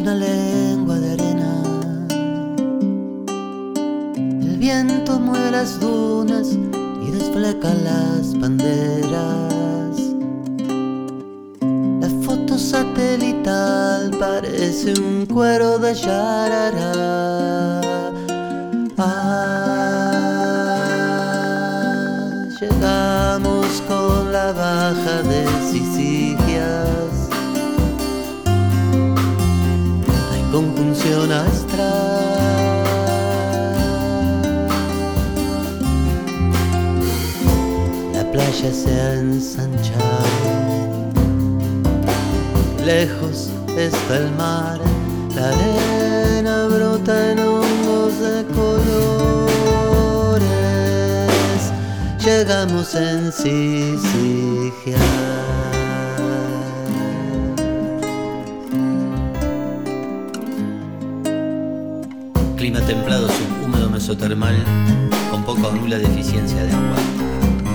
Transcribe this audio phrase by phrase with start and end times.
[0.00, 1.62] una lengua de arena.
[4.10, 6.56] El viento mueve las dunas
[7.02, 9.98] y desfleca las banderas.
[12.00, 17.80] La foto satelital parece un cuero de yarará.
[18.98, 19.52] Ah,
[22.60, 26.97] llegamos con la baja de Sicilias.
[30.58, 32.82] Conjunción astral.
[38.12, 40.26] La playa se ha ensanchado.
[42.84, 44.80] Lejos está el mar,
[45.36, 48.88] la arena brota en hongos de colores.
[52.24, 54.98] Llegamos en Sicilia.
[62.58, 64.56] Clima templado subhúmedo mesotermal
[65.30, 66.98] con poca o nula deficiencia de agua.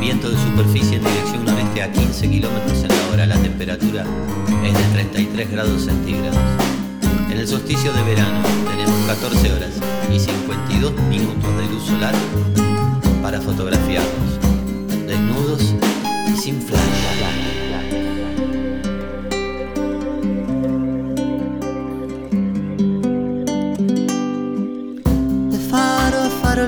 [0.00, 3.26] Viento de superficie en dirección noreste a 15 kilómetros en la hora.
[3.26, 4.04] La temperatura
[4.64, 6.36] es de 33 grados centígrados.
[7.30, 9.70] En el solsticio de verano tenemos 14 horas
[10.12, 12.14] y 52 minutos de luz solar
[13.22, 14.31] para fotografiarnos,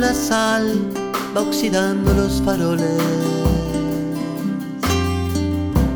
[0.05, 0.66] la sal
[1.34, 3.00] va oxidando los faroles.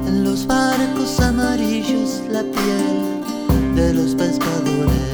[0.06, 2.96] En los barcos amarillos la piel
[3.78, 5.08] de los pescadores.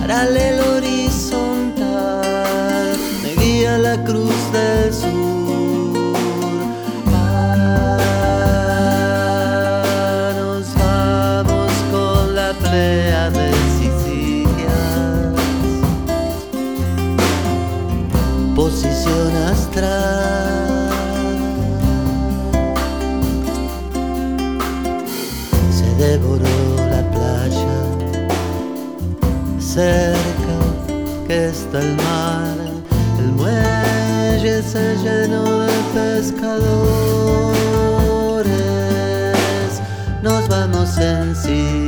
[0.00, 0.47] Paralelo
[18.58, 20.90] Posición astral.
[25.70, 26.58] Se devoró
[26.90, 27.78] la playa.
[29.60, 30.58] Cerca
[31.28, 32.56] que está el mar.
[33.20, 36.82] El muelle se llenó de pescadores.
[40.20, 41.78] Nos vamos en sí.